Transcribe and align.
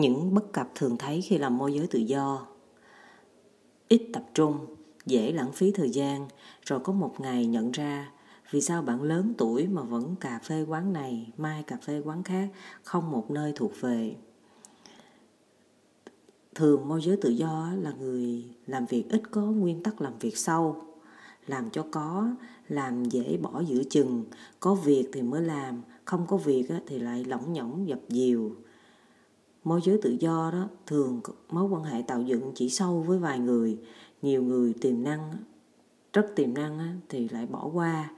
Những 0.00 0.34
bất 0.34 0.52
cập 0.52 0.70
thường 0.74 0.96
thấy 0.98 1.20
khi 1.20 1.38
làm 1.38 1.58
môi 1.58 1.74
giới 1.74 1.86
tự 1.86 1.98
do. 1.98 2.46
Ít 3.88 4.10
tập 4.12 4.24
trung, 4.34 4.66
dễ 5.06 5.32
lãng 5.32 5.52
phí 5.52 5.70
thời 5.70 5.90
gian 5.90 6.28
Rồi 6.66 6.80
có 6.80 6.92
một 6.92 7.14
ngày 7.20 7.46
nhận 7.46 7.70
ra 7.72 8.12
Vì 8.50 8.60
sao 8.60 8.82
bạn 8.82 9.02
lớn 9.02 9.34
tuổi 9.38 9.66
mà 9.66 9.82
vẫn 9.82 10.14
cà 10.20 10.40
phê 10.42 10.62
quán 10.68 10.92
này 10.92 11.32
Mai 11.36 11.62
cà 11.62 11.76
phê 11.82 12.02
quán 12.04 12.22
khác 12.22 12.48
Không 12.82 13.10
một 13.10 13.30
nơi 13.30 13.52
thuộc 13.56 13.72
về. 13.80 14.14
Thường 16.54 16.88
môi 16.88 17.02
giới 17.02 17.16
tự 17.16 17.30
do 17.30 17.72
là 17.80 17.92
người 18.00 18.44
làm 18.66 18.86
việc 18.86 19.04
ít 19.08 19.22
có 19.30 19.40
nguyên 19.40 19.82
tắc 19.82 20.00
làm 20.00 20.18
việc 20.20 20.36
sâu 20.36 20.82
Làm 21.46 21.70
cho 21.70 21.86
có, 21.90 22.30
làm 22.68 23.04
dễ 23.04 23.36
bỏ 23.42 23.60
giữa 23.60 23.82
chừng 23.90 24.24
Có 24.60 24.74
việc 24.74 25.08
thì 25.12 25.22
mới 25.22 25.42
làm 25.42 25.82
Không 26.04 26.26
có 26.26 26.36
việc 26.36 26.68
thì 26.86 26.98
lại 26.98 27.24
lỏng 27.24 27.52
nhỏng 27.52 27.88
dập 27.88 28.00
dìu 28.08 28.56
môi 29.64 29.80
giới 29.84 29.98
tự 30.02 30.16
do 30.20 30.50
đó 30.52 30.68
thường 30.86 31.20
mối 31.50 31.64
quan 31.64 31.84
hệ 31.84 32.02
tạo 32.02 32.22
dựng 32.22 32.52
chỉ 32.54 32.68
sâu 32.68 33.04
với 33.06 33.18
vài 33.18 33.38
người, 33.38 33.78
nhiều 34.22 34.42
người 34.42 34.74
tiềm 34.80 35.02
năng 35.02 35.32
rất 36.12 36.26
tiềm 36.36 36.54
năng 36.54 37.00
thì 37.08 37.28
lại 37.28 37.46
bỏ 37.46 37.70
qua, 37.72 38.10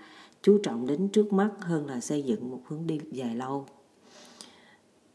chú 0.43 0.59
trọng 0.63 0.87
đến 0.87 1.09
trước 1.09 1.33
mắt 1.33 1.51
hơn 1.61 1.87
là 1.87 2.01
xây 2.01 2.23
dựng 2.23 2.51
một 2.51 2.61
hướng 2.67 2.87
đi 2.87 3.01
dài 3.11 3.37
lâu. 3.37 3.67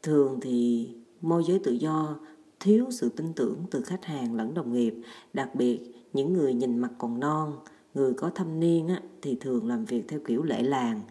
Thường 0.04 0.40
thì 0.42 0.90
môi 1.22 1.44
giới 1.48 1.60
tự 1.60 1.72
do 1.72 2.16
thiếu 2.60 2.86
sự 2.92 3.10
tin 3.10 3.34
tưởng 3.34 3.66
từ 3.72 3.82
khách 3.82 4.06
hàng 4.06 4.36
lẫn 4.36 4.54
đồng 4.54 4.74
nghiệp, 4.74 4.96
đặc 5.34 5.56
biệt 5.56 5.80
những 6.14 6.34
người 6.34 6.54
nhìn 6.54 6.78
mặt 6.78 6.92
còn 6.98 7.20
non 7.20 7.54
người 7.98 8.14
có 8.14 8.30
thâm 8.30 8.60
niên 8.60 8.88
á, 8.88 9.02
thì 9.22 9.38
thường 9.42 9.68
làm 9.68 9.86
việc 9.86 10.08
theo 10.08 10.20
kiểu 10.26 10.44
lễ 10.44 10.64
làng. 10.64 11.02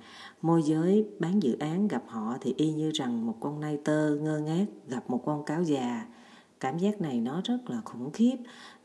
Môi 0.43 0.63
giới 0.63 1.07
bán 1.19 1.43
dự 1.43 1.57
án 1.59 1.89
gặp 1.89 2.03
họ 2.07 2.37
thì 2.41 2.55
y 2.57 2.73
như 2.73 2.91
rằng 2.91 3.27
một 3.27 3.37
con 3.41 3.61
nai 3.61 3.79
tơ 3.85 4.17
ngơ 4.17 4.39
ngác 4.39 4.67
gặp 4.89 5.11
một 5.11 5.23
con 5.25 5.45
cáo 5.45 5.63
già. 5.63 6.07
Cảm 6.61 6.79
giác 6.79 7.01
này 7.01 7.21
nó 7.21 7.41
rất 7.45 7.59
là 7.71 7.81
khủng 7.85 8.11
khiếp. 8.13 8.37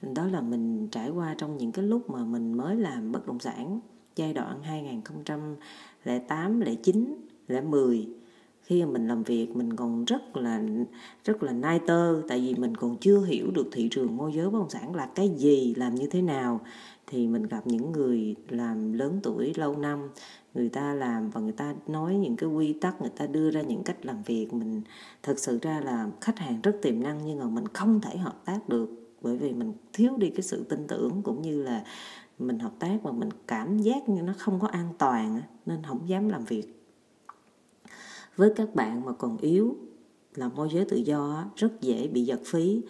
Đó 0.01 0.25
là 0.25 0.41
mình 0.41 0.87
trải 0.91 1.09
qua 1.09 1.35
trong 1.37 1.57
những 1.57 1.71
cái 1.71 1.85
lúc 1.85 2.09
mà 2.09 2.23
mình 2.25 2.53
mới 2.53 2.75
làm 2.75 3.11
bất 3.11 3.27
động 3.27 3.39
sản. 3.39 3.79
Giai 4.15 4.33
đoạn 4.33 4.63
2008, 4.63 6.61
09, 6.83 7.15
10 7.69 8.07
khi 8.71 8.85
mà 8.85 8.91
mình 8.91 9.07
làm 9.07 9.23
việc 9.23 9.55
mình 9.55 9.75
còn 9.75 10.05
rất 10.05 10.37
là 10.37 10.61
rất 11.25 11.43
là 11.43 11.51
nai 11.51 11.79
tơ, 11.87 12.21
tại 12.27 12.39
vì 12.39 12.55
mình 12.55 12.77
còn 12.77 12.97
chưa 12.97 13.21
hiểu 13.21 13.51
được 13.51 13.67
thị 13.71 13.87
trường 13.91 14.17
môi 14.17 14.33
giới 14.33 14.49
bất 14.49 14.59
động 14.59 14.69
sản 14.69 14.95
là 14.95 15.05
cái 15.15 15.29
gì, 15.29 15.73
làm 15.75 15.95
như 15.95 16.07
thế 16.11 16.21
nào. 16.21 16.59
Thì 17.07 17.27
mình 17.27 17.43
gặp 17.43 17.67
những 17.67 17.91
người 17.91 18.35
làm 18.49 18.93
lớn 18.93 19.19
tuổi 19.23 19.53
lâu 19.55 19.77
năm, 19.77 20.09
người 20.53 20.69
ta 20.69 20.93
làm 20.93 21.29
và 21.29 21.41
người 21.41 21.51
ta 21.51 21.75
nói 21.87 22.15
những 22.15 22.35
cái 22.35 22.49
quy 22.49 22.73
tắc, 22.73 23.01
người 23.01 23.11
ta 23.17 23.25
đưa 23.27 23.51
ra 23.51 23.61
những 23.61 23.83
cách 23.83 24.05
làm 24.05 24.23
việc. 24.23 24.53
Mình 24.53 24.81
thực 25.23 25.39
sự 25.39 25.59
ra 25.61 25.81
là 25.85 26.09
khách 26.21 26.39
hàng 26.39 26.59
rất 26.63 26.77
tiềm 26.81 27.03
năng 27.03 27.19
nhưng 27.25 27.39
mà 27.39 27.45
mình 27.45 27.67
không 27.73 28.01
thể 28.01 28.17
hợp 28.17 28.45
tác 28.45 28.69
được, 28.69 28.89
bởi 29.21 29.37
vì 29.37 29.53
mình 29.53 29.73
thiếu 29.93 30.17
đi 30.17 30.29
cái 30.29 30.41
sự 30.41 30.63
tin 30.63 30.87
tưởng 30.87 31.21
cũng 31.23 31.41
như 31.41 31.63
là 31.63 31.83
mình 32.39 32.59
hợp 32.59 32.73
tác 32.79 32.97
mà 33.03 33.11
mình 33.11 33.29
cảm 33.47 33.79
giác 33.79 34.09
như 34.09 34.21
nó 34.21 34.33
không 34.37 34.59
có 34.59 34.67
an 34.67 34.87
toàn 34.97 35.41
nên 35.65 35.83
không 35.83 36.09
dám 36.09 36.29
làm 36.29 36.45
việc 36.45 36.80
với 38.41 38.51
các 38.55 38.75
bạn 38.75 39.05
mà 39.05 39.11
còn 39.11 39.37
yếu 39.37 39.75
là 40.35 40.49
môi 40.49 40.69
giới 40.73 40.85
tự 40.85 40.97
do 40.97 41.45
rất 41.55 41.81
dễ 41.81 42.07
bị 42.07 42.21
giật 42.21 42.39
phí. 42.45 42.81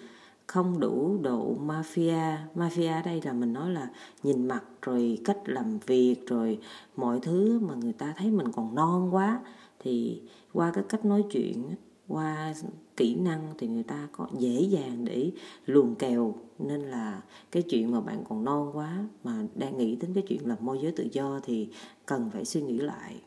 Không 0.47 0.79
đủ 0.79 1.17
độ 1.21 1.55
mafia. 1.65 2.35
Mafia 2.55 3.03
đây 3.03 3.21
là 3.23 3.33
mình 3.33 3.53
nói 3.53 3.69
là 3.69 3.89
nhìn 4.23 4.47
mặt, 4.47 4.63
rồi 4.81 5.17
cách 5.25 5.37
làm 5.45 5.79
việc, 5.79 6.27
rồi 6.27 6.59
mọi 6.95 7.19
thứ 7.19 7.59
mà 7.59 7.73
người 7.73 7.93
ta 7.93 8.13
thấy 8.17 8.31
mình 8.31 8.51
còn 8.51 8.75
non 8.75 9.15
quá. 9.15 9.41
Thì 9.79 10.21
qua 10.53 10.71
cái 10.71 10.83
cách 10.89 11.05
nói 11.05 11.23
chuyện, 11.31 11.63
qua 12.07 12.53
kỹ 12.97 13.15
năng 13.15 13.53
thì 13.57 13.67
người 13.67 13.83
ta 13.83 14.07
có 14.11 14.27
dễ 14.37 14.61
dàng 14.61 15.05
để 15.05 15.31
luồn 15.65 15.95
kèo. 15.95 16.35
Nên 16.59 16.81
là 16.81 17.21
cái 17.51 17.63
chuyện 17.63 17.91
mà 17.91 18.01
bạn 18.01 18.23
còn 18.29 18.43
non 18.43 18.71
quá 18.73 19.05
mà 19.23 19.45
đang 19.55 19.77
nghĩ 19.77 19.95
đến 19.95 20.13
cái 20.13 20.23
chuyện 20.27 20.47
là 20.47 20.55
môi 20.59 20.79
giới 20.81 20.91
tự 20.91 21.07
do 21.11 21.39
thì 21.43 21.69
cần 22.05 22.29
phải 22.33 22.45
suy 22.45 22.61
nghĩ 22.61 22.77
lại 22.77 23.21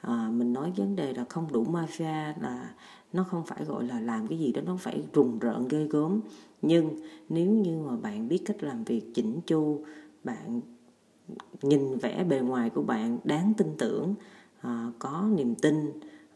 à, 0.00 0.30
mình 0.32 0.52
nói 0.52 0.72
vấn 0.76 0.96
đề 0.96 1.12
là 1.14 1.24
không 1.28 1.52
đủ 1.52 1.64
mafia 1.64 2.32
là 2.40 2.74
nó 3.12 3.24
không 3.24 3.46
phải 3.46 3.64
gọi 3.64 3.84
là 3.84 4.00
làm 4.00 4.26
cái 4.26 4.38
gì 4.38 4.52
đó 4.52 4.62
nó 4.66 4.76
phải 4.76 5.02
rùng 5.12 5.38
rợn 5.38 5.68
ghê 5.68 5.86
gớm. 5.90 6.20
Nhưng 6.62 6.96
nếu 7.28 7.50
như 7.50 7.78
mà 7.78 7.96
bạn 7.96 8.28
biết 8.28 8.42
cách 8.44 8.62
làm 8.62 8.84
việc 8.84 9.14
chỉnh 9.14 9.40
chu 9.46 9.84
bạn 10.24 10.60
nhìn 11.62 11.98
vẻ 11.98 12.24
bề 12.24 12.40
ngoài 12.40 12.70
của 12.70 12.82
bạn 12.82 13.18
đáng 13.24 13.52
tin 13.56 13.66
tưởng 13.78 14.14
à, 14.60 14.92
có 14.98 15.28
niềm 15.36 15.54
tin 15.54 15.92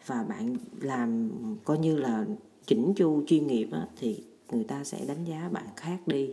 và 0.06 0.22
bạn 0.22 0.56
làm 0.80 1.30
coi 1.64 1.78
như 1.78 1.96
là 1.96 2.26
chỉnh 2.66 2.92
chu 2.96 3.22
chuyên 3.26 3.46
nghiệp 3.46 3.68
á, 3.72 3.86
thì 3.96 4.24
người 4.52 4.64
ta 4.64 4.84
sẽ 4.84 5.04
đánh 5.08 5.24
giá 5.24 5.48
bạn 5.52 5.66
khác 5.76 5.98
đi. 6.06 6.30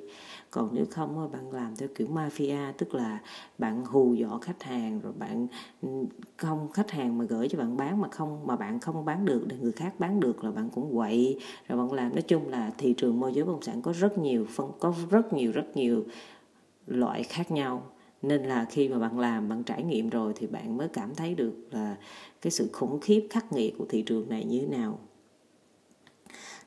Còn 0.51 0.69
nếu 0.73 0.85
không 0.91 1.31
bạn 1.31 1.51
làm 1.51 1.75
theo 1.75 1.89
kiểu 1.95 2.07
mafia, 2.07 2.73
tức 2.77 2.95
là 2.95 3.19
bạn 3.57 3.85
hù 3.85 4.13
dọa 4.13 4.39
khách 4.41 4.63
hàng, 4.63 4.99
rồi 4.99 5.13
bạn 5.19 5.47
ừ, 5.81 5.89
không, 6.37 6.71
khách 6.71 6.91
hàng 6.91 7.17
mà 7.17 7.25
gửi 7.25 7.47
cho 7.49 7.57
bạn 7.57 7.77
bán 7.77 8.01
mà 8.01 8.07
không, 8.11 8.47
mà 8.47 8.55
bạn 8.55 8.79
không 8.79 9.05
bán 9.05 9.25
được 9.25 9.47
để 9.47 9.55
người 9.61 9.71
khác 9.71 9.99
bán 9.99 10.19
được 10.19 10.43
là 10.43 10.51
bạn 10.51 10.69
cũng 10.69 10.95
quậy. 10.95 11.39
Rồi 11.67 11.77
bạn 11.77 11.93
làm, 11.93 12.13
nói 12.13 12.21
chung 12.21 12.49
là 12.49 12.71
thị 12.77 12.93
trường 12.93 13.19
môi 13.19 13.33
giới 13.33 13.45
bất 13.45 13.51
động 13.51 13.61
sản 13.61 13.81
có 13.81 13.93
rất 13.93 14.17
nhiều 14.17 14.45
phân, 14.49 14.71
có 14.79 14.93
rất 15.09 15.33
nhiều 15.33 15.51
rất 15.51 15.77
nhiều 15.77 16.03
loại 16.87 17.23
khác 17.23 17.51
nhau. 17.51 17.83
Nên 18.21 18.43
là 18.43 18.65
khi 18.69 18.89
mà 18.89 18.99
bạn 18.99 19.19
làm, 19.19 19.49
bạn 19.49 19.63
trải 19.63 19.83
nghiệm 19.83 20.09
rồi 20.09 20.33
thì 20.35 20.47
bạn 20.47 20.77
mới 20.77 20.87
cảm 20.87 21.15
thấy 21.15 21.35
được 21.35 21.53
là 21.71 21.97
cái 22.41 22.51
sự 22.51 22.69
khủng 22.73 22.99
khiếp, 22.99 23.27
khắc 23.29 23.53
nghiệt 23.53 23.75
của 23.77 23.85
thị 23.89 24.01
trường 24.01 24.29
này 24.29 24.45
như 24.45 24.59
thế 24.59 24.67
nào 24.77 24.99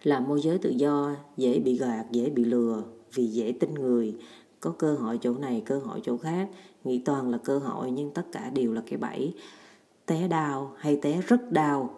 làm 0.02 0.28
môi 0.28 0.40
giới 0.40 0.58
tự 0.58 0.70
do, 0.70 1.16
dễ 1.36 1.58
bị 1.58 1.78
gạt, 1.78 2.04
dễ 2.10 2.30
bị 2.30 2.44
lừa, 2.44 2.82
vì 3.14 3.26
dễ 3.26 3.52
tin 3.60 3.74
người. 3.74 4.14
Có 4.60 4.70
cơ 4.70 4.94
hội 4.94 5.18
chỗ 5.22 5.34
này, 5.34 5.62
cơ 5.66 5.78
hội 5.78 6.00
chỗ 6.04 6.16
khác. 6.16 6.48
Nghĩ 6.84 6.98
toàn 6.98 7.30
là 7.30 7.38
cơ 7.38 7.58
hội, 7.58 7.90
nhưng 7.90 8.10
tất 8.10 8.32
cả 8.32 8.50
đều 8.54 8.72
là 8.72 8.82
cái 8.86 8.98
bẫy. 8.98 9.34
Té 10.06 10.28
đau 10.28 10.72
hay 10.76 10.96
té 11.02 11.20
rất 11.26 11.52
đau, 11.52 11.90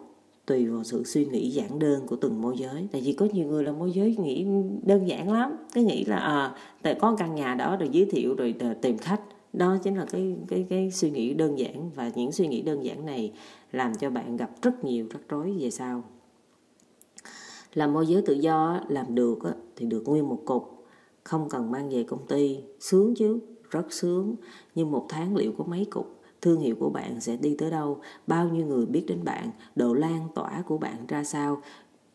tùy 0.45 0.65
vào 0.65 0.83
sự 0.83 1.03
suy 1.03 1.25
nghĩ 1.25 1.49
giản 1.49 1.79
đơn 1.79 2.07
của 2.07 2.15
từng 2.15 2.41
môi 2.41 2.57
giới. 2.57 2.87
Tại 2.91 3.01
vì 3.01 3.13
có 3.13 3.27
nhiều 3.33 3.47
người 3.47 3.63
là 3.63 3.71
môi 3.71 3.91
giới 3.91 4.15
nghĩ 4.15 4.45
đơn 4.83 5.07
giản 5.07 5.31
lắm 5.31 5.51
cái 5.73 5.83
nghĩ 5.83 6.05
là 6.05 6.17
à 6.17 6.55
tại 6.81 6.95
có 6.95 7.15
căn 7.17 7.35
nhà 7.35 7.55
đó 7.55 7.77
rồi 7.79 7.89
giới 7.91 8.05
thiệu 8.05 8.35
rồi 8.35 8.55
ờ, 8.59 8.73
tìm 8.73 8.97
khách. 8.97 9.21
Đó 9.53 9.77
chính 9.83 9.97
là 9.97 10.05
cái 10.11 10.35
cái 10.47 10.65
cái 10.69 10.91
suy 10.91 11.11
nghĩ 11.11 11.33
đơn 11.33 11.59
giản. 11.59 11.91
Và 11.95 12.11
những 12.15 12.31
suy 12.31 12.47
nghĩ 12.47 12.61
đơn 12.61 12.83
giản 12.83 13.05
này 13.05 13.31
làm 13.71 13.95
cho 13.95 14.09
bạn 14.09 14.37
gặp 14.37 14.49
rất 14.61 14.83
nhiều 14.83 15.07
rắc 15.11 15.21
rối 15.29 15.55
về 15.59 15.69
sau 15.69 16.03
làm 17.73 17.93
môi 17.93 18.07
giới 18.07 18.21
tự 18.21 18.33
do 18.33 18.81
làm 18.87 19.15
được 19.15 19.39
thì 19.75 19.85
được 19.85 20.03
nguyên 20.05 20.29
một 20.29 20.41
cục. 20.45 20.85
Không 21.23 21.49
cần 21.49 21.71
mang 21.71 21.89
về 21.89 22.03
công 22.03 22.27
ty. 22.27 22.59
Sướng 22.79 23.15
chứ, 23.15 23.39
rất 23.69 23.93
sướng. 23.93 24.35
Nhưng 24.75 24.91
một 24.91 25.05
tháng 25.09 25.35
liệu 25.35 25.51
có 25.57 25.63
mấy 25.63 25.85
cục? 25.85 26.19
Thương 26.41 26.59
hiệu 26.59 26.75
của 26.79 26.89
bạn 26.89 27.21
sẽ 27.21 27.37
đi 27.37 27.55
tới 27.57 27.71
đâu? 27.71 28.01
Bao 28.27 28.49
nhiêu 28.49 28.65
người 28.65 28.85
biết 28.85 29.03
đến 29.07 29.23
bạn? 29.23 29.49
Độ 29.75 29.93
lan 29.93 30.27
tỏa 30.35 30.63
của 30.67 30.77
bạn 30.77 31.07
ra 31.07 31.23
sao? 31.23 31.61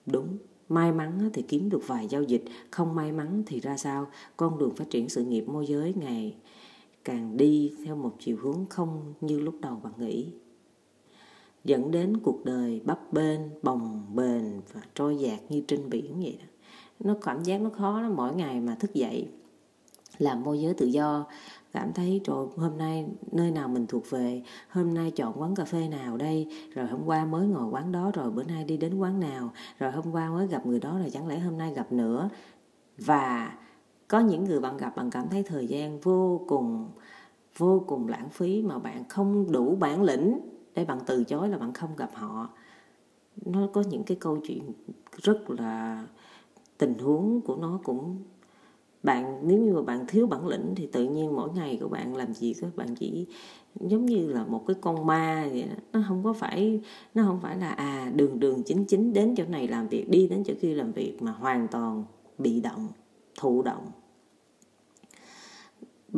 Đúng, 0.07 0.37
may 0.69 0.93
mắn 0.93 1.31
thì 1.33 1.43
kiếm 1.43 1.71
được 1.71 1.87
vài 1.87 2.09
giao 2.09 2.23
dịch. 2.23 2.45
Không 2.71 2.95
may 2.95 3.13
mắn 3.13 3.43
thì 3.47 3.61
ra 3.61 3.77
sao? 3.77 4.07
Con 4.37 4.59
đường 4.59 4.75
phát 4.75 4.91
triển 4.91 5.09
sự 5.09 5.25
nghiệp 5.25 5.49
môi 5.49 5.67
giới 5.67 5.95
ngày 5.97 6.37
càng 7.05 7.37
đi 7.37 7.75
theo 7.85 7.97
một 7.97 8.13
chiều 8.19 8.37
hướng 8.43 8.67
không 8.71 9.15
như 9.21 9.41
lúc 9.41 9.55
đầu 9.61 9.81
bạn 9.83 9.93
nghĩ 9.99 10.33
dẫn 11.69 11.91
đến 11.91 12.17
cuộc 12.17 12.45
đời 12.45 12.81
bấp 12.85 13.13
bênh, 13.13 13.41
bồng 13.63 14.07
bềnh 14.15 14.61
và 14.73 14.81
trôi 14.95 15.17
dạt 15.17 15.41
như 15.49 15.63
trên 15.69 15.91
biển 15.91 16.21
vậy 16.21 16.39
đó. 16.41 16.47
Nó 17.01 17.15
cảm 17.23 17.43
giác 17.43 17.61
nó 17.61 17.71
khó 17.71 18.01
lắm, 18.01 18.17
mỗi 18.17 18.35
ngày 18.35 18.61
mà 18.61 18.75
thức 18.75 18.95
dậy, 18.95 19.29
làm 20.19 20.45
môi 20.45 20.61
giới 20.61 20.75
tự 20.75 20.87
do, 20.87 21.27
cảm 21.73 21.93
thấy 21.93 22.21
rồi 22.25 22.49
hôm 22.57 22.79
nay 22.79 23.07
nơi 23.33 23.51
nào 23.51 23.69
mình 23.69 23.87
thuộc 23.87 24.11
về? 24.11 24.43
Hôm 24.69 24.95
nay 24.95 25.11
chọn 25.11 25.41
quán 25.41 25.55
cà 25.55 25.65
phê 25.65 25.89
nào 25.89 26.17
đây? 26.17 26.49
Rồi 26.75 26.87
hôm 26.87 27.01
qua 27.07 27.25
mới 27.25 27.47
ngồi 27.47 27.71
quán 27.71 27.93
đó, 27.93 28.11
rồi 28.15 28.31
bữa 28.31 28.45
nay 28.45 28.65
đi 28.65 28.77
đến 28.77 28.99
quán 28.99 29.21
nào? 29.21 29.53
Rồi 29.79 29.93
hôm 29.93 30.13
qua 30.13 30.31
mới 30.31 30.47
gặp 30.47 30.67
người 30.67 30.81
đó, 30.81 30.99
rồi 30.99 31.11
chẳng 31.11 31.27
lẽ 31.27 31.39
hôm 31.39 31.59
nay 31.59 31.75
gặp 31.75 31.93
nữa? 31.93 32.29
Và 32.99 33.59
có 34.09 34.21
những 34.21 34.45
người 34.45 34.61
bạn 34.61 34.77
gặp 34.77 34.97
bạn 34.97 35.11
cảm 35.11 35.29
thấy 35.29 35.43
thời 35.43 35.67
gian 35.67 36.01
vô 36.01 36.41
cùng 36.49 36.89
vô 37.57 37.85
cùng 37.87 38.09
lãng 38.09 38.29
phí 38.31 38.63
mà 38.63 38.79
bạn 38.79 39.05
không 39.09 39.53
đủ 39.53 39.77
bản 39.77 40.03
lĩnh 40.03 40.41
để 40.75 40.85
bạn 40.85 40.99
từ 41.07 41.25
chối 41.25 41.49
là 41.49 41.59
bạn 41.59 41.73
không 41.73 41.97
gặp 41.97 42.11
họ 42.15 42.49
nó 43.45 43.67
có 43.73 43.83
những 43.91 44.05
cái 44.05 44.17
câu 44.21 44.37
chuyện 44.37 44.73
rất 45.23 45.51
là 45.51 46.07
tình 46.79 46.99
huống 46.99 47.41
của 47.41 47.57
nó 47.57 47.81
cũng 47.85 48.17
bạn, 49.03 49.49
nếu 49.49 49.59
như 49.59 49.75
mà 49.75 49.83
bạn 49.83 50.05
thiếu 50.09 50.27
bản 50.27 50.47
lĩnh 50.47 50.75
thì 50.77 50.87
tự 50.87 51.05
nhiên 51.05 51.37
mỗi 51.37 51.51
ngày 51.55 51.79
của 51.81 51.89
bạn 51.89 52.17
làm 52.17 52.35
gì 52.35 52.55
các 52.61 52.77
bạn 52.77 52.95
chỉ 52.95 53.27
giống 53.81 54.07
như 54.07 54.29
là 54.29 54.45
một 54.45 54.65
cái 54.67 54.77
con 54.81 55.07
ma 55.07 55.49
vậy 55.53 55.63
đó. 55.63 55.77
nó 55.93 56.05
không 56.09 56.25
có 56.25 56.33
phải, 56.33 56.81
nó 57.15 57.23
không 57.23 57.41
phải 57.41 57.57
là 57.57 57.69
à 57.69 58.13
đường 58.15 58.41
đường 58.41 58.63
chính 58.63 58.85
chính 58.85 59.13
đến 59.13 59.35
chỗ 59.37 59.45
này 59.45 59.69
làm 59.69 59.89
việc, 59.89 60.11
đi 60.11 60.29
đến 60.29 60.45
chỗ 60.45 60.55
kia 60.61 60.75
làm 60.75 60.93
việc 60.93 61.23
mà 61.23 61.33
hoàn 61.33 61.69
toàn 61.69 62.05
bị 62.39 62.61
động, 62.61 62.89
thụ 63.41 63.63
động 63.63 63.87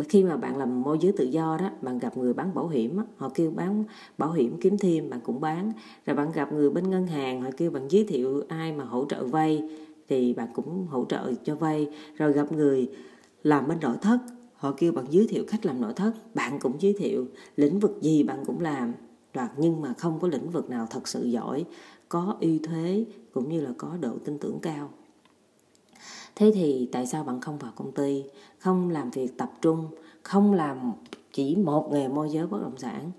khi 0.09 0.25
mà 0.25 0.37
bạn 0.37 0.57
làm 0.57 0.83
môi 0.83 0.99
giới 1.01 1.13
tự 1.13 1.25
do 1.25 1.57
đó 1.61 1.71
bạn 1.83 1.99
gặp 1.99 2.17
người 2.17 2.33
bán 2.33 2.55
bảo 2.55 2.69
hiểm 2.69 2.97
đó, 2.97 3.05
họ 3.17 3.31
kêu 3.35 3.51
bán 3.51 3.85
bảo 4.19 4.33
hiểm 4.33 4.57
kiếm 4.61 4.79
thêm 4.79 5.11
bạn 5.11 5.21
cũng 5.25 5.41
bán. 5.41 5.73
Rồi 6.07 6.17
bạn 6.17 6.33
gặp 6.33 6.53
người 6.53 6.71
bên 6.71 6.91
ngân 6.91 7.07
hàng 7.07 7.43
họ 7.43 7.51
kêu 7.57 7.71
bạn 7.71 7.89
giới 7.89 8.05
thiệu 8.05 8.43
ai 8.49 8.73
mà 8.73 8.85
hỗ 8.85 9.05
trợ 9.05 9.25
vay 9.25 9.63
thì 10.09 10.35
bạn 10.35 10.49
cũng 10.55 10.87
hỗ 10.87 11.05
trợ 11.05 11.33
cho 11.45 11.55
vay. 11.57 11.89
Rồi 12.17 12.33
gặp 12.33 12.53
người 12.53 12.89
làm 13.43 13.69
bên 13.69 13.79
nội 13.81 13.97
thất 14.03 14.19
họ 14.55 14.75
kêu 14.77 14.93
bạn 14.93 15.05
giới 15.11 15.27
thiệu 15.27 15.45
khách 15.49 15.67
làm 15.67 15.81
nội 15.81 15.93
thất 15.97 16.13
bạn 16.35 16.59
cũng 16.61 16.73
giới 16.81 16.93
thiệu 16.93 17.27
lĩnh 17.57 17.81
vực 17.81 17.99
gì 18.01 18.23
bạn 18.23 18.45
cũng 18.47 18.61
làm. 18.61 18.93
Đoạt 19.35 19.51
nhưng 19.57 19.81
mà 19.81 19.95
không 19.99 20.19
có 20.21 20.29
lĩnh 20.29 20.51
vực 20.51 20.71
nào 20.71 20.87
thật 20.91 21.09
sự 21.09 21.25
giỏi 21.25 21.65
có 22.09 22.37
ưu 22.41 22.59
thế 22.63 23.05
cũng 23.33 23.49
như 23.49 23.61
là 23.61 23.71
có 23.79 23.97
độ 24.01 24.13
tin 24.25 24.39
tưởng 24.39 24.59
cao 24.63 24.91
thế 26.37 26.51
thì 26.55 26.89
tại 26.93 27.07
sao 27.07 27.25
bạn 27.25 27.41
không 27.41 27.59
vào 27.59 27.73
công 27.77 27.93
ty, 27.93 28.25
không 28.59 28.91
làm 28.91 29.11
việc 29.11 29.39
tập 29.39 29.53
trung, 29.63 29.87
không 30.23 30.53
làm 30.53 30.93
chỉ 31.33 31.57
một 31.57 31.93
nghề 31.93 32.09
môi 32.09 32.31
giới 32.31 32.47
bất 32.47 32.63
động 32.63 32.79
sản? 32.79 33.11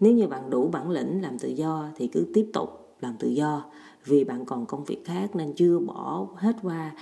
Nếu 0.00 0.12
như 0.12 0.26
bạn 0.26 0.50
đủ 0.50 0.68
bản 0.68 0.90
lĩnh 0.90 1.22
làm 1.22 1.38
tự 1.38 1.48
do 1.48 1.88
thì 1.96 2.06
cứ 2.06 2.26
tiếp 2.34 2.50
tục 2.52 2.96
làm 3.00 3.16
tự 3.18 3.28
do. 3.28 3.64
Vì 4.04 4.24
bạn 4.24 4.44
còn 4.44 4.66
công 4.66 4.84
việc 4.84 5.04
khác 5.04 5.36
nên 5.36 5.52
chưa 5.52 5.78
bỏ 5.78 6.26
hết 6.36 6.56
qua 6.62 6.92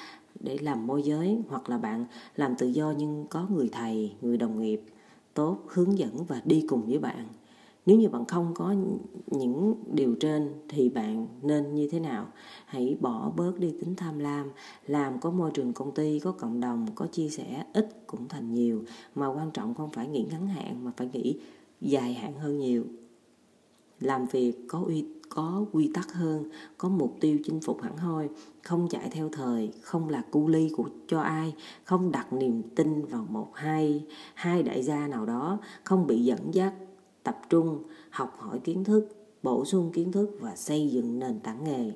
để 0.41 0.59
làm 0.61 0.87
môi 0.87 1.03
giới, 1.03 1.43
hoặc 1.49 1.71
là 1.71 1.79
bạn 1.79 2.05
làm 2.37 2.55
tự 2.55 2.67
do 2.67 2.95
nhưng 2.99 3.27
có 3.31 3.47
người 3.51 3.69
thầy, 3.73 4.13
người 4.21 4.37
đồng 4.37 4.63
nghiệp 4.63 4.81
tốt 5.35 5.59
hướng 5.67 5.99
dẫn 5.99 6.25
và 6.25 6.43
đi 6.45 6.65
cùng 6.69 6.83
với 6.87 6.99
bạn 6.99 7.27
nếu 7.89 7.97
như 7.97 8.09
bạn 8.09 8.25
không 8.25 8.55
có 8.55 8.75
những 9.27 9.75
điều 9.93 10.15
trên 10.21 10.49
thì 10.69 10.89
bạn 10.89 11.27
nên 11.43 11.75
như 11.75 11.89
thế 11.91 12.01
nào? 12.01 12.27
Hãy 12.67 12.97
bỏ 13.01 13.33
bớt 13.37 13.59
đi 13.59 13.75
tính 13.81 13.95
tham 13.97 14.19
lam. 14.19 14.51
Làm 14.87 15.21
có 15.21 15.31
môi 15.31 15.51
trường 15.51 15.73
công 15.73 15.95
ty, 15.95 16.19
có 16.19 16.33
cộng 16.33 16.61
đồng, 16.61 16.87
có 16.95 17.07
chia 17.07 17.29
sẻ 17.29 17.65
ít 17.73 18.07
cũng 18.07 18.29
thành 18.29 18.55
nhiều. 18.55 18.85
Mà 19.15 19.27
quan 19.27 19.51
trọng 19.51 19.75
không 19.75 19.91
phải 19.91 20.09
nghĩ 20.09 20.27
ngắn 20.31 20.47
hạn, 20.47 20.85
mà 20.85 20.93
phải 20.97 21.09
nghĩ 21.13 21.41
dài 21.81 22.15
hạn 22.15 22.35
hơn 22.35 22.59
nhiều. 22.59 22.85
Làm 24.01 24.27
việc 24.27 24.53
có 24.69 24.83
uy, 24.87 25.05
có 25.29 25.65
quy 25.73 25.91
tắc 25.95 26.13
hơn, 26.13 26.49
có 26.79 26.89
mục 26.89 27.17
tiêu 27.21 27.39
chinh 27.45 27.61
phục 27.61 27.83
hẳn 27.83 27.97
hoi. 27.97 28.29
Không 28.63 28.89
chạy 28.89 29.09
theo 29.11 29.29
thời, 29.33 29.73
không 29.81 30.09
là 30.09 30.23
cu 30.31 30.49
ly 30.49 30.71
của, 30.77 30.89
cho 31.07 31.21
ai. 31.21 31.55
Không 31.85 32.13
đặt 32.13 32.33
niềm 32.33 32.63
tin 32.77 33.05
vào 33.05 33.27
một, 33.31 33.49
hai 33.55 34.05
hai 34.35 34.63
đại 34.63 34.83
gia 34.83 35.09
nào 35.09 35.27
đó. 35.27 35.59
Không 35.85 36.07
bị 36.07 36.25
dẫn 36.25 36.55
dắt 36.55 36.73
tập 37.23 37.41
trung, 37.51 37.83
học 38.11 38.37
hỏi 38.39 38.61
kiến 38.65 38.85
thức, 38.85 39.09
bổ 39.43 39.65
sung 39.65 39.91
kiến 39.93 40.13
thức 40.13 40.37
và 40.41 40.57
xây 40.57 40.89
dựng 40.89 41.19
nền 41.19 41.41
tảng 41.41 41.65
nghề. 41.65 41.93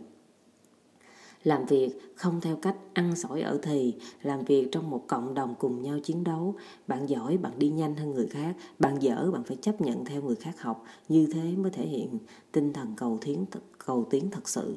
Làm 1.45 1.67
việc 1.67 2.15
không 2.17 2.41
theo 2.41 2.57
cách 2.57 2.77
ăn 2.95 3.17
sỏi 3.17 3.41
ở 3.41 3.59
thì, 3.63 3.95
làm 4.23 4.45
việc 4.45 4.69
trong 4.73 4.91
một 4.91 5.05
cộng 5.09 5.35
đồng 5.35 5.55
cùng 5.59 5.83
nhau 5.83 5.99
chiến 5.99 6.25
đấu. 6.25 6.55
Bạn 6.87 7.09
giỏi 7.09 7.37
bạn 7.37 7.53
đi 7.59 7.69
nhanh 7.71 7.97
hơn 7.97 8.15
người 8.15 8.27
khác, 8.27 8.57
bạn 8.79 9.03
dở 9.03 9.31
bạn 9.33 9.45
phải 9.45 9.57
chấp 9.57 9.81
nhận 9.81 10.05
theo 10.05 10.23
người 10.23 10.37
khác 10.37 10.61
học. 10.61 10.85
Như 11.09 11.27
thế 11.33 11.57
mới 11.57 11.71
thể 11.71 11.87
hiện 11.87 12.19
tinh 12.53 12.73
thần 12.73 12.95
cầu 12.97 13.19
tiến 13.21 13.45
cầu 13.87 14.07
tiến 14.11 14.31
thật 14.31 14.49
sự 14.49 14.77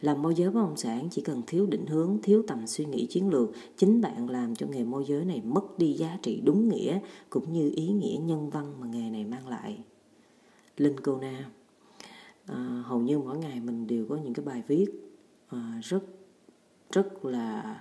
làm 0.00 0.22
môi 0.22 0.34
giới 0.34 0.50
bất 0.50 0.60
động 0.60 0.76
sản 0.76 1.08
chỉ 1.10 1.22
cần 1.22 1.42
thiếu 1.46 1.66
định 1.66 1.86
hướng, 1.86 2.18
thiếu 2.22 2.42
tầm 2.46 2.66
suy 2.66 2.84
nghĩ 2.84 3.06
chiến 3.06 3.30
lược, 3.30 3.50
chính 3.76 4.00
bạn 4.00 4.30
làm 4.30 4.54
cho 4.54 4.66
nghề 4.66 4.84
môi 4.84 5.04
giới 5.08 5.24
này 5.24 5.42
mất 5.44 5.78
đi 5.78 5.92
giá 5.92 6.18
trị 6.22 6.40
đúng 6.44 6.68
nghĩa 6.68 6.98
cũng 7.30 7.52
như 7.52 7.72
ý 7.76 7.88
nghĩa 7.88 8.18
nhân 8.22 8.50
văn 8.50 8.74
mà 8.80 8.86
nghề 8.86 9.10
này 9.10 9.24
mang 9.24 9.48
lại. 9.48 9.78
Linh 10.76 11.00
Cô 11.00 11.16
Na 11.16 11.50
à, 12.46 12.82
hầu 12.86 13.00
như 13.00 13.18
mỗi 13.18 13.38
ngày 13.38 13.60
mình 13.60 13.86
đều 13.86 14.06
có 14.08 14.16
những 14.16 14.34
cái 14.34 14.44
bài 14.44 14.62
viết 14.68 14.86
à, 15.48 15.80
rất 15.82 16.04
rất 16.90 17.24
là 17.24 17.76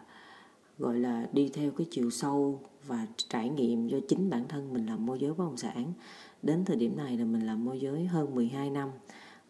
gọi 0.79 0.99
là 0.99 1.29
đi 1.33 1.49
theo 1.53 1.71
cái 1.71 1.87
chiều 1.91 2.09
sâu 2.09 2.59
và 2.87 3.07
trải 3.29 3.49
nghiệm 3.49 3.87
do 3.87 3.97
chính 4.07 4.29
bản 4.29 4.47
thân 4.47 4.73
mình 4.73 4.85
làm 4.85 5.05
môi 5.05 5.19
giới 5.19 5.33
bất 5.33 5.43
động 5.43 5.57
sản. 5.57 5.93
Đến 6.41 6.65
thời 6.65 6.75
điểm 6.75 6.97
này 6.97 7.17
là 7.17 7.25
mình 7.25 7.45
làm 7.45 7.65
môi 7.65 7.79
giới 7.79 8.05
hơn 8.05 8.35
12 8.35 8.69
năm 8.69 8.89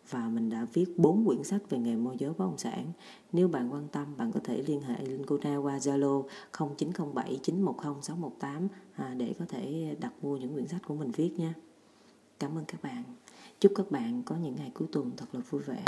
và 0.10 0.30
mình 0.30 0.50
đã 0.50 0.68
viết 0.74 0.86
4 0.98 1.26
quyển 1.26 1.44
sách 1.44 1.70
về 1.70 1.78
nghề 1.78 1.96
môi 1.96 2.16
giới 2.20 2.30
bất 2.30 2.40
động 2.40 2.58
sản. 2.58 2.92
Nếu 3.32 3.48
bạn 3.48 3.74
quan 3.74 3.88
tâm, 3.92 4.18
bạn 4.18 4.32
có 4.32 4.40
thể 4.44 4.64
liên 4.68 4.82
hệ 4.82 5.06
Linh 5.06 5.24
Cô 5.28 5.38
Na 5.44 5.58
qua 5.58 5.78
Zalo 5.78 6.24
0907 6.78 7.40
910 7.44 8.02
618 8.02 8.68
để 9.18 9.34
có 9.40 9.46
thể 9.50 9.96
đặt 10.00 10.14
mua 10.22 10.38
những 10.38 10.54
quyển 10.54 10.68
sách 10.68 10.82
của 10.88 10.96
mình 10.96 11.12
viết 11.12 11.32
nha. 11.38 11.54
Cảm 12.40 12.58
ơn 12.58 12.66
các 12.66 12.84
bạn. 12.84 13.04
Chúc 13.60 13.72
các 13.76 13.92
bạn 13.92 14.24
có 14.24 14.36
những 14.36 14.56
ngày 14.56 14.72
cuối 14.74 14.88
tuần 14.92 15.12
thật 15.18 15.26
là 15.32 15.40
vui 15.50 15.62
vẻ. 15.62 15.84